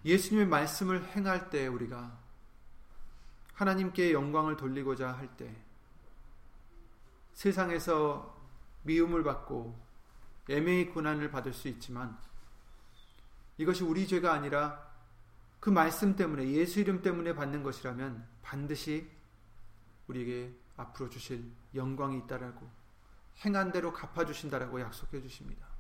[0.04, 2.20] 예수님의 말씀을 행할 때 우리가
[3.54, 5.56] 하나님께 영광을 돌리고자 할 때
[7.34, 8.40] 세상에서
[8.84, 9.80] 미움을 받고
[10.50, 12.18] 애매히 고난을 받을 수 있지만
[13.58, 14.92] 이것이 우리 죄가 아니라
[15.60, 19.10] 그 말씀 때문에 예수 이름 때문에 받는 것이라면 반드시
[20.08, 22.70] 우리에게 앞으로 주실 영광이 있다라고
[23.46, 25.71] 행한 대로 갚아 주신다라고 약속해 주십니다.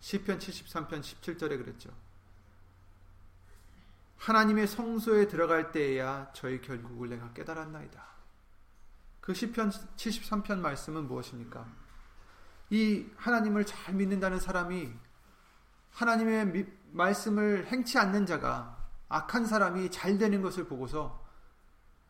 [0.00, 1.90] 시편 73편 17절에 그랬죠.
[4.16, 8.02] 하나님의 성소에 들어갈 때에야 저희 결국을 내가 깨달았나이다.
[9.20, 11.66] 그 시편 73편 말씀은 무엇입니까?
[12.70, 14.92] 이 하나님을 잘 믿는다는 사람이
[15.90, 18.76] 하나님의 미, 말씀을 행치 않는 자가
[19.08, 21.26] 악한 사람이 잘 되는 것을 보고서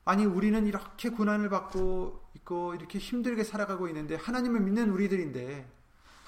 [0.05, 5.78] 아니 우리는 이렇게 고난을 받고 있고 이렇게 힘들게 살아가고 있는데 하나님을 믿는 우리들인데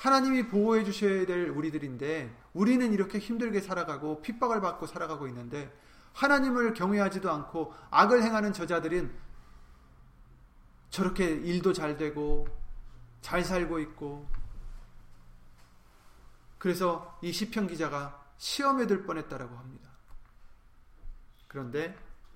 [0.01, 5.71] 하나님이 보호해 주셔야 될 우리들인데 우리는 이렇게 힘들게 살아가고 핍박을 받고 살아가고 있는데
[6.15, 9.15] 하나님을 경외하지도 않고 악을 행하는 저자들은
[10.89, 12.49] 저렇게 일도 잘 되고
[13.21, 14.27] 잘 살고 있고
[16.57, 19.91] 그래서 이 시편 기자가 시험에 들 뻔했다라고 합니다.
[21.47, 21.95] 그런데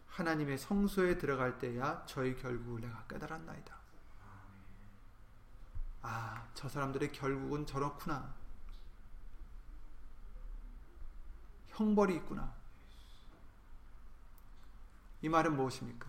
[0.09, 3.84] 하나님의 성소에 들어갈 때야 저희 결국을 내가 깨달았나이다.
[6.07, 8.35] 아, 저 사람들의 결국은 저렇구나.
[11.69, 12.55] 형벌이 있구나.
[15.23, 16.07] 이 말은 무엇입니까?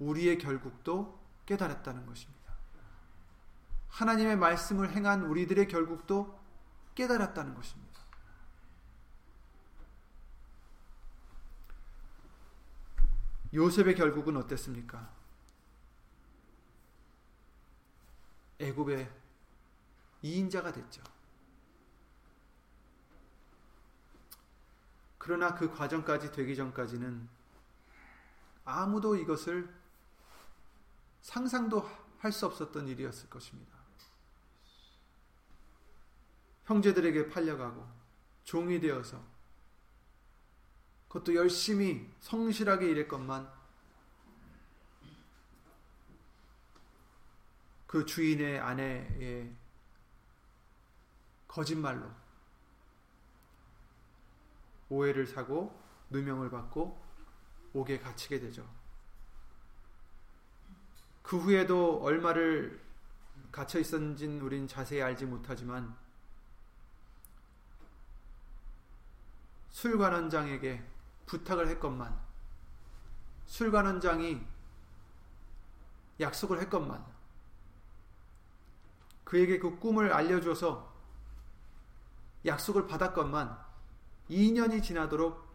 [0.00, 2.40] 우리의 결국도 깨달았다는 것입니다.
[3.88, 6.36] 하나님의 말씀을 행한 우리들의 결국도
[6.96, 8.00] 깨달았다는 것입니다.
[13.54, 15.19] 요셉의 결국은 어땠습니까?
[18.60, 19.10] 애굽의
[20.22, 21.02] 이인자가 됐죠.
[25.18, 27.28] 그러나 그 과정까지 되기 전까지는
[28.64, 29.68] 아무도 이것을
[31.20, 33.78] 상상도 할 수 없었던 일이었을 것입니다.
[36.66, 37.86] 형제들에게 팔려가고
[38.44, 39.22] 종이 되어서
[41.08, 43.50] 그것도 열심히 성실하게 일했건만
[47.90, 49.52] 그 주인의 아내의
[51.48, 52.08] 거짓말로
[54.88, 55.76] 오해를 사고
[56.10, 57.04] 누명을 받고
[57.72, 58.64] 옥에 갇히게 되죠.
[61.24, 62.80] 그 후에도 얼마를
[63.50, 65.92] 갇혀 있었는지는 우린 자세히 알지 못하지만
[69.70, 70.80] 술관원장에게
[71.26, 72.16] 부탁을 했건만
[73.46, 74.46] 술관원장이
[76.20, 77.19] 약속을 했건만
[79.30, 80.92] 그에게 그 꿈을 알려줘서
[82.44, 83.56] 약속을 받았건만
[84.28, 85.48] 2년이 지나도록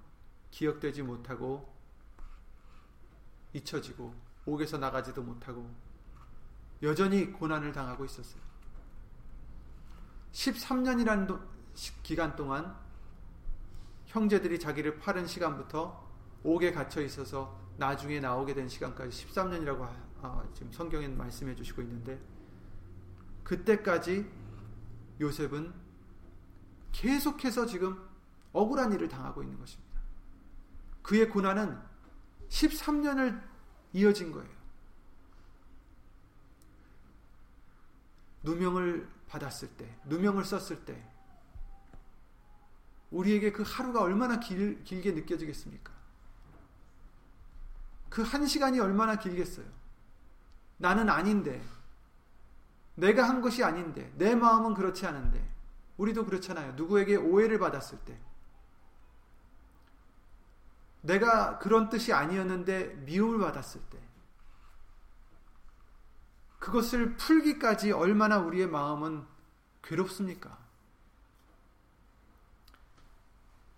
[0.50, 1.76] 기억되지 못하고
[3.52, 5.70] 잊혀지고 옥에서 나가지도 못하고
[6.84, 8.42] 여전히 고난을 당하고 있었어요.
[10.32, 11.42] 13년이라는
[12.02, 12.78] 기간 동안
[14.06, 16.02] 형제들이 자기를 파는 시간부터
[16.44, 19.82] 옥에 갇혀 있어서 나중에 나오게 된 시간까지 13년이라고
[20.22, 22.36] 아, 지금 성경엔 말씀해 주시고 있는데
[23.46, 24.30] 그때까지
[25.22, 25.74] 요셉은
[26.92, 27.98] 계속해서 지금
[28.52, 30.02] 억울한 일을 당하고 있는 것입니다.
[31.02, 31.80] 그의 고난은
[32.50, 33.42] 13년을
[33.94, 34.50] 이어진 거예요.
[38.44, 41.02] 누명을 받았을 때, 누명을 썼을 때,
[43.12, 45.94] 우리에게 그 하루가 얼마나 길, 길게 느껴지겠습니까?
[48.10, 49.66] 그 한 시간이 얼마나 길겠어요?
[50.78, 51.62] 나는 아닌데,
[52.96, 55.46] 내가 한 것이 아닌데, 내 마음은 그렇지 않은데,
[55.98, 56.74] 우리도 그렇잖아요.
[56.74, 58.20] 누구에게 오해를 받았을 때,
[61.02, 64.00] 내가 그런 뜻이 아니었는데 미움을 받았을 때,
[66.60, 69.24] 그것을 풀기까지 얼마나 우리의 마음은
[69.84, 70.58] 괴롭습니까?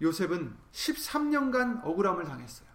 [0.02, 2.68] 요셉은 13년간 억울함을 당했어요.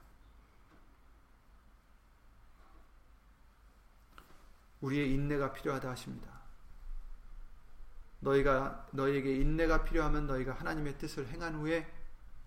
[4.83, 6.32] 우리의 인내가 필요하다 하십니다.
[8.23, 11.93] 너희가 너희에게 인내가 필요하면 너희가 하나님의 뜻을 행한 후에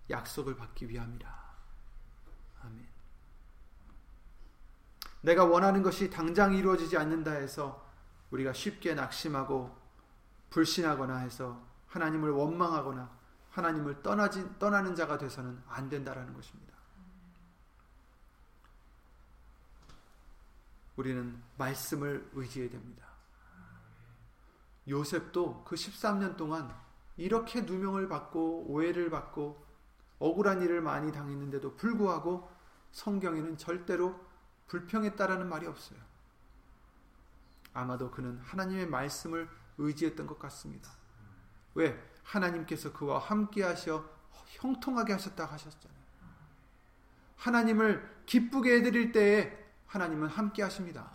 [0.08, 1.56] 약속을 받기 위함이라.
[2.62, 2.86] 아멘.
[5.20, 7.86] 내가 원하는 것이 당장 이루어지지 않는다 해서
[8.30, 9.76] 우리가 쉽게 낙심하고
[10.50, 13.16] 불신하거나 해서 하나님을 원망하거나
[13.50, 16.74] 하나님을 떠나지, 떠나는 자가 돼서는 안 된다라는 것입니다.
[20.96, 23.05] 우리는 말씀을 의지해야 됩니다.
[24.88, 26.74] 요셉도 그 13년 동안
[27.16, 29.64] 이렇게 누명을 받고 오해를 받고
[30.18, 32.50] 억울한 일을 많이 당했는데도 불구하고
[32.92, 34.18] 성경에는 절대로
[34.68, 35.98] 불평했다라는 말이 없어요.
[37.72, 40.90] 아마도 그는 하나님의 말씀을 의지했던 것 같습니다.
[41.74, 42.02] 왜?
[42.22, 44.04] 하나님께서 그와 함께 하셔
[44.46, 46.00] 형통하게 하셨다 하셨잖아요.
[47.36, 51.10] 하나님을 기쁘게 해드릴 때에 하나님은 함께 하십니다.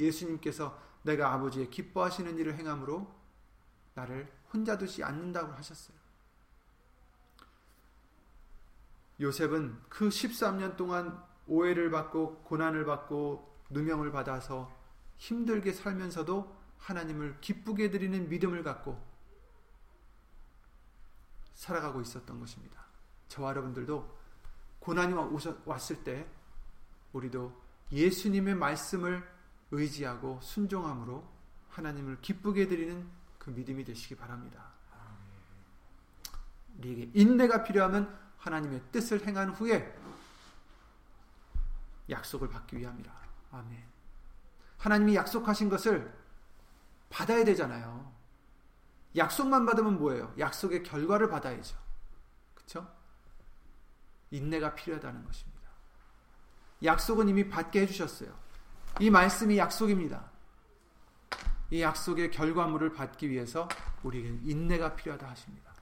[0.00, 3.14] 예수님께서 내가 아버지의 기뻐하시는 일을 행함으로
[3.94, 5.96] 나를 혼자 두지 않는다고 하셨어요.
[9.20, 14.72] 요셉은 그 13년 동안 오해를 받고 고난을 받고 누명을 받아서
[15.16, 19.02] 힘들게 살면서도 하나님을 기쁘게 드리는 믿음을 갖고
[21.54, 22.84] 살아가고 있었던 것입니다.
[23.26, 24.16] 저와 여러분들도
[24.78, 25.14] 고난이
[25.64, 26.26] 왔을 때
[27.12, 29.37] 우리도 예수님의 말씀을
[29.70, 31.26] 의지하고 순종함으로
[31.70, 33.08] 하나님을 기쁘게 드리는
[33.38, 34.72] 그 믿음이 되시기 바랍니다.
[36.78, 39.96] 우리에게 인내가 필요하면 하나님의 뜻을 행한 후에
[42.08, 43.12] 약속을 받기 위함이라.
[43.52, 43.84] 아멘.
[44.78, 46.16] 하나님이 약속하신 것을
[47.10, 48.12] 받아야 되잖아요.
[49.16, 50.32] 약속만 받으면 뭐예요?
[50.38, 51.76] 약속의 결과를 받아야죠.
[52.54, 52.94] 그렇죠?
[54.30, 55.58] 인내가 필요하다는 것입니다.
[56.84, 58.47] 약속은 이미 받게 해주셨어요.
[59.00, 60.28] 이 말씀이 약속입니다.
[61.70, 63.68] 이 약속의 결과물을 받기 위해서
[64.02, 65.72] 우리에게 인내가 필요하다 하십니다.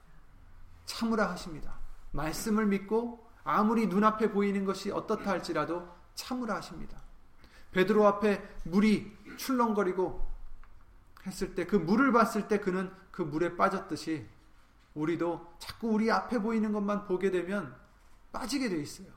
[0.85, 1.79] 참으라 하십니다.
[2.11, 7.01] 말씀을 믿고 아무리 눈앞에 보이는 것이 어떻다 할지라도 참으라 하십니다.
[7.71, 10.27] 베드로 앞에 물이 출렁거리고
[11.25, 14.25] 했을 때 그 물을 봤을 때 그는 그 물에 빠졌듯이
[14.93, 17.75] 우리도 자꾸 우리 앞에 보이는 것만 보게 되면
[18.31, 19.16] 빠지게 돼 있어요.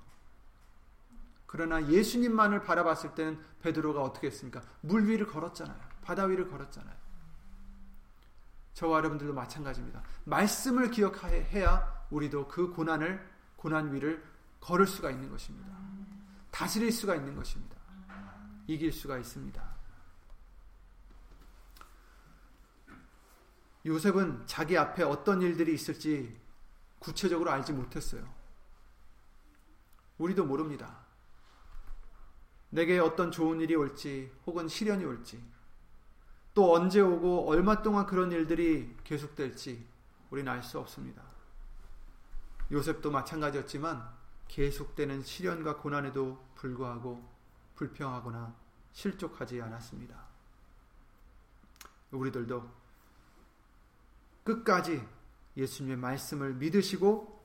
[1.53, 4.63] 그러나 예수님만을 바라봤을 때는 베드로가 어떻게 했습니까?
[4.83, 5.77] 물 위를 걸었잖아요.
[6.01, 6.95] 바다 위를 걸었잖아요.
[8.75, 10.01] 저와 여러분들도 마찬가지입니다.
[10.27, 14.23] 말씀을 기억해야 우리도 그 고난을 고난 위를
[14.61, 15.77] 걸을 수가 있는 것입니다.
[16.53, 17.77] 다스릴 수가 있는 것입니다.
[18.69, 19.61] 이길 수가 있습니다.
[23.87, 26.41] 요셉은 자기 앞에 어떤 일들이 있을지
[27.01, 28.23] 구체적으로 알지 못했어요.
[30.19, 31.00] 우리도 모릅니다.
[32.71, 35.43] 내게 어떤 좋은 일이 올지 혹은 시련이 올지
[36.55, 39.87] 또 언제 오고 얼마 동안 그런 일들이 계속될지
[40.31, 41.23] 우리는 알 수 없습니다.
[42.73, 44.09] 요셉도 마찬가지였지만
[44.49, 47.29] 계속되는 시련과 고난에도 불구하고
[47.75, 48.55] 불평하거나
[48.93, 50.25] 실족하지 않았습니다.
[52.11, 52.69] 우리들도
[54.45, 55.07] 끝까지
[55.57, 57.41] 예수님의 말씀을 믿으시고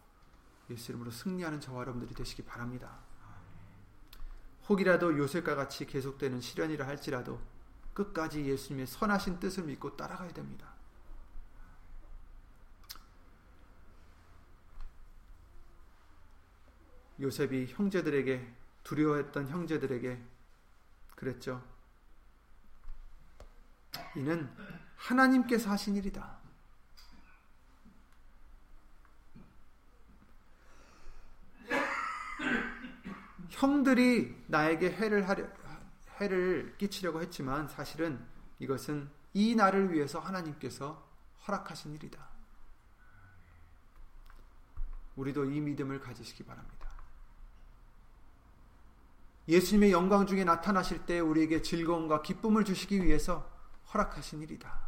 [0.72, 3.05] 예수 이름으로 승리하는 저와 여러분들이 되시기 바랍니다.
[4.68, 7.40] 혹이라도 요셉과 같이 계속되는 시련이라 할지라도
[7.94, 10.74] 끝까지 예수님의 선하신 뜻을 믿고 따라가야 됩니다.
[17.20, 18.54] 요셉이 형제들에게
[18.84, 20.22] 두려워했던 형제들에게
[21.16, 21.64] 그랬죠.
[24.16, 24.50] 이는
[24.98, 26.45] 하나님께서 하신 일이다.
[33.56, 35.48] 형들이 나에게 해를 하려,
[36.20, 38.24] 해를 끼치려고 했지만 사실은
[38.60, 41.06] 이것은 이 날을 위해서 하나님께서
[41.48, 42.26] 허락하신 일이다.
[45.16, 46.90] 우리도 이 믿음을 가지시기 바랍니다.
[49.48, 53.50] 예수님의 영광 중에 나타나실 때 우리에게 즐거움과 기쁨을 주시기 위해서
[53.94, 54.86] 허락하신 일이다.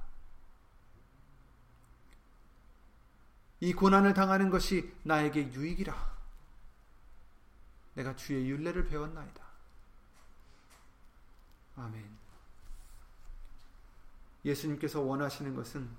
[3.61, 6.16] 이 고난을 당하는 것이 나에게 유익이라.
[7.97, 9.43] 내가 주의 윤례를 배웠나이다.
[11.77, 12.17] 아멘.
[14.45, 15.89] 예수님께서 원하시는 것은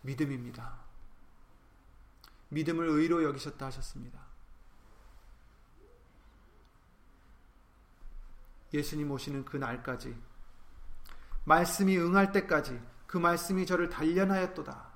[0.00, 0.74] 믿음입니다.
[2.48, 4.18] 믿음을 의로 여기셨다 하셨습니다.
[8.72, 10.18] 예수님 오시는 그 날까지
[11.44, 14.92] 말씀이 응할 때까지 그 말씀이 저를 단련하였도다.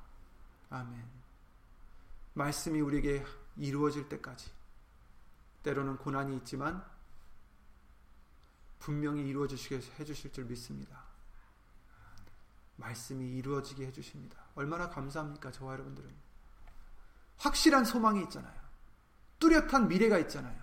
[0.70, 1.04] 아멘.
[2.32, 3.22] 말씀이 우리에게
[3.56, 4.61] 이루어질 때까지
[5.62, 6.84] 때로는 고난이 있지만
[8.78, 11.04] 분명히 이루어지시게 해 주실 줄 믿습니다.
[12.76, 14.42] 말씀이 이루어지게 해 주십니다.
[14.54, 16.12] 얼마나 감사합니까, 저와 여러분들은.
[17.38, 18.60] 확실한 소망이 있잖아요.
[19.38, 20.60] 뚜렷한 미래가 있잖아요.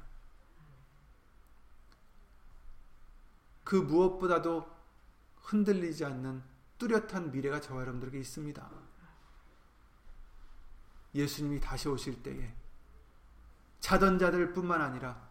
[3.64, 4.66] 그 무엇보다도
[5.36, 6.44] 흔들리지 않는
[6.78, 8.70] 뚜렷한 미래가 저와 여러분들에게 있습니다.
[11.14, 12.56] 예수님이 다시 오실 때에
[13.80, 15.30] 자던 자들 뿐만 아니라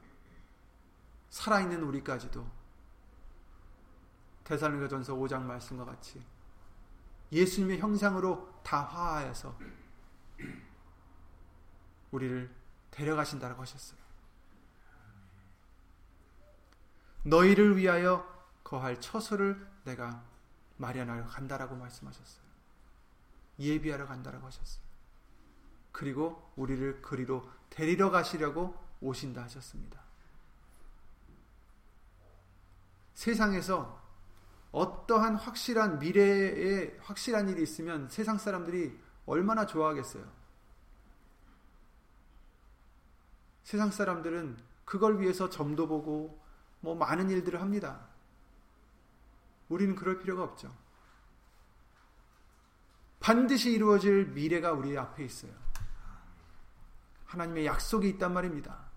[1.31, 2.49] 살아있는 우리까지도
[4.45, 6.25] 대살로전서 5장 말씀과 같이
[7.31, 9.59] 예수님의 형상으로 다 화하여서
[12.11, 12.51] 우리를
[12.91, 13.99] 데려가신다고 하셨어요.
[17.25, 18.27] 너희를 위하여
[18.65, 20.25] 거할 처소를 내가
[20.79, 22.49] 마련하러 간다라고 말씀하셨어요.
[23.59, 24.88] 예비하러 간다라고 하셨어요.
[25.99, 30.01] 그리고 우리를 그리로 데리러 가시려고 오신다 하셨습니다.
[33.15, 34.01] 세상에서
[34.71, 38.97] 어떠한 확실한 미래에 확실한 일이 있으면 세상 사람들이
[39.27, 40.25] 얼마나 좋아하겠어요.
[43.65, 46.41] 세상 사람들은 그걸 위해서 점도 보고
[46.79, 48.07] 뭐 많은 일들을 합니다.
[49.69, 50.73] 우리는 그럴 필요가 없죠.
[53.19, 55.68] 반드시 이루어질 미래가 우리 앞에 있어요.
[57.29, 58.89] 하나님의 약속이 있단 말입니다.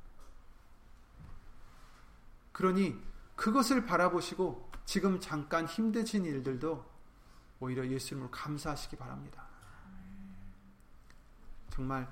[2.51, 2.99] 그러니
[3.35, 6.83] 그것을 바라보시고 지금 잠깐 힘드신 일들도
[7.59, 9.47] 오히려 예수님을 감사하시기 바랍니다.
[11.69, 12.11] 정말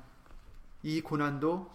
[0.83, 1.73] 이 고난도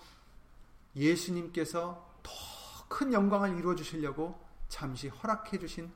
[0.95, 2.55] 예수님께서 더
[2.95, 5.93] 큰 영광을 이루어 주시려고 잠시 허락해 주신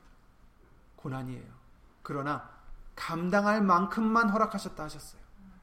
[0.96, 1.46] 고난이에요.
[2.02, 2.50] 그러나
[2.96, 5.22] 감당할 만큼만 허락하셨다 하셨어요.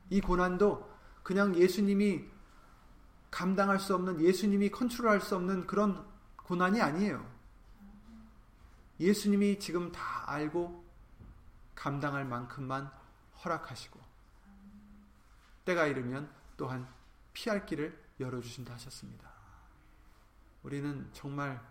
[0.09, 0.89] 이 고난도
[1.23, 2.23] 그냥 예수님이
[3.35, 6.07] 감당할 수 없는 예수님이 컨트롤할 수 없는 그런
[6.37, 7.29] 고난이 아니에요.
[8.97, 10.85] 예수님이 지금 다 알고
[11.75, 12.89] 감당할 만큼만
[13.43, 13.99] 허락하시고
[15.65, 16.87] 때가 이르면 또한
[17.33, 19.29] 피할 길을 열어주신다 하셨습니다.
[20.63, 21.61] 우리는 정말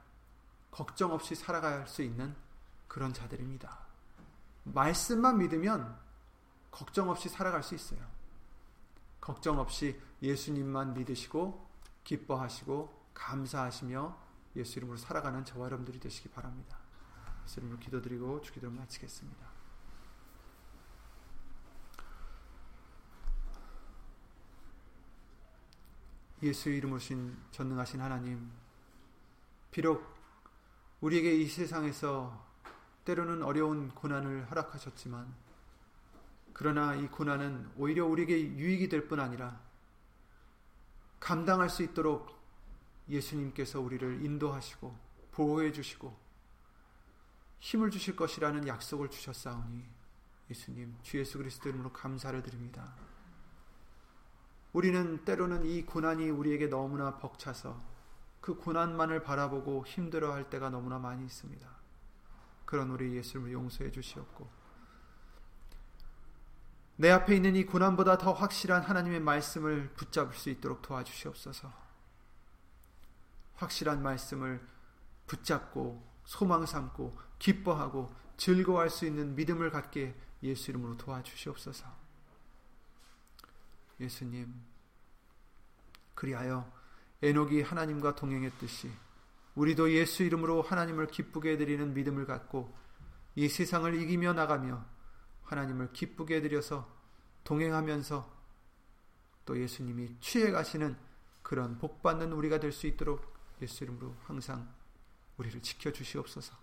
[0.70, 2.36] 걱정 없이 살아갈 수 있는
[2.88, 3.78] 그런 자들입니다.
[4.64, 5.98] 말씀만 믿으면
[6.70, 8.00] 걱정 없이 살아갈 수 있어요.
[9.25, 11.66] 걱정 없이 예수님만 믿으시고
[12.05, 14.18] 기뻐하시고 감사하시며
[14.57, 16.77] 예수 이름으로 살아가는 저와 여러분들이 되시기 바랍니다.
[17.43, 19.47] 예수 이름으로 기도드리고 주기도를 마치겠습니다.
[26.43, 28.53] 예수 이름으로 신 전능하신 하나님
[29.70, 30.05] 비록
[31.01, 32.47] 우리에게 이 세상에서
[33.07, 35.43] 때로는 어려운 고난을 허락하셨지만
[36.55, 39.61] 그러나 이 고난은 오히려 우리에게 유익이 될 뿐 아니라
[41.20, 42.34] 감당할 수 있도록
[43.09, 44.96] 예수님께서 우리를 인도하시고
[45.32, 46.16] 보호해 주시고
[47.59, 49.84] 힘을 주실 것이라는 약속을 주셨사오니
[50.50, 52.94] 예수님 주 예수 그리스도 이름으로 감사를 드립니다.
[54.72, 57.80] 우리는 때로는 이 고난이 우리에게 너무나 벅차서
[58.40, 61.68] 그 고난만을 바라보고 힘들어할 때가 너무나 많이 있습니다.
[62.64, 64.63] 그런 우리 예수님을 용서해 주시옵고
[66.97, 71.72] 내 앞에 있는 이 고난보다 더 확실한 하나님의 말씀을 붙잡을 수 있도록 도와주시옵소서.
[73.57, 74.64] 확실한 말씀을
[75.26, 81.86] 붙잡고 소망 삼고 기뻐하고 즐거워할 수 있는 믿음을 갖게 예수 이름으로 도와주시옵소서.
[84.01, 84.53] 예수님,
[86.14, 86.70] 그리하여
[87.22, 88.90] 에녹이 하나님과 동행했듯이
[89.55, 92.74] 우리도 예수 이름으로 하나님을 기쁘게 해드리는 믿음을 갖고
[93.36, 94.84] 이 세상을 이기며 나가며
[95.55, 96.88] 하나님을 기쁘게 해드려서
[97.44, 98.34] 동행하면서
[99.44, 100.96] 또 예수님이 취해 가시는
[101.42, 103.32] 그런 복받는 우리가 될 수 있도록
[103.62, 104.68] 예수 이름으로 항상
[105.36, 106.57] 우리를 지켜 주시옵소서.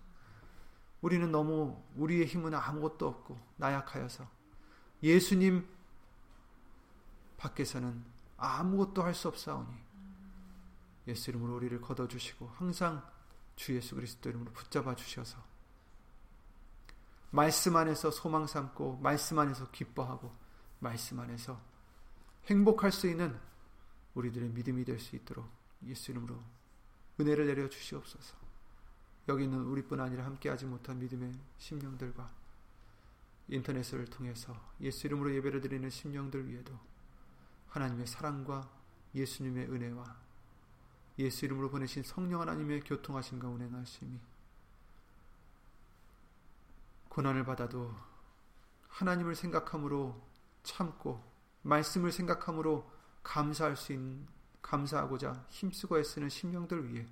[1.01, 4.27] 우리는 너무 우리의 힘은 아무것도 없고 나약하여서
[5.01, 5.67] 예수님
[7.37, 8.03] 밖에서는
[8.37, 9.73] 아무것도 할 수 없사오니
[11.07, 13.07] 예수 이름으로 우리를 걷어 주시고 항상
[13.55, 15.50] 주 예수 그리스도 이름으로 붙잡아 주셔서
[17.31, 20.31] 말씀 안에서 소망 삼고 말씀 안에서 기뻐하고
[20.79, 21.59] 말씀 안에서
[22.45, 23.37] 행복할 수 있는
[24.15, 25.49] 우리들의 믿음이 될 수 있도록
[25.85, 26.37] 예수 이름으로
[27.19, 28.35] 은혜를 내려 주시옵소서.
[29.27, 32.29] 여기는 우리뿐 아니라 함께하지 못한 믿음의 심령들과
[33.47, 36.77] 인터넷을 통해서 예수 이름으로 예배를 드리는 심령들 위에도
[37.69, 38.69] 하나님의 사랑과
[39.13, 40.17] 예수님의 은혜와
[41.19, 44.19] 예수 이름으로 보내신 성령 하나님의 교통하심과 운행하심이
[47.11, 47.93] 고난을 받아도
[48.87, 50.15] 하나님을 생각함으로
[50.63, 51.21] 참고
[51.61, 52.89] 말씀을 생각함으로
[53.21, 54.25] 감사할 수 있는
[54.61, 57.05] 감사하고자 힘쓰고 애쓰는 심령들 위해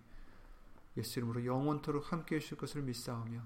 [0.95, 3.41] 예수 이름으로 영원토록 함께 해주실 것을 믿사오며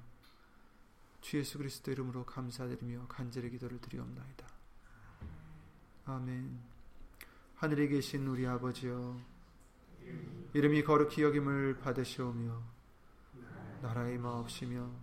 [1.22, 4.47] 주 예수 그리스도 이름으로 감사드리며 간절히 기도를 드리옵나이다.
[6.06, 6.60] 아멘.
[7.56, 9.20] 하늘에 계신 우리 아버지여
[10.54, 12.62] 이름이 거룩히 여김을 받으시오며
[13.82, 15.03] 나라의 마옵시며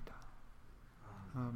[1.33, 1.51] 아